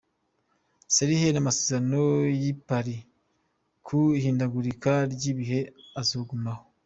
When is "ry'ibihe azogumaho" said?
5.13-6.63